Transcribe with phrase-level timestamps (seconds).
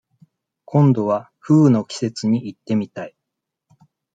[0.65, 3.15] 今度は、河豚の季節に行ってみたい。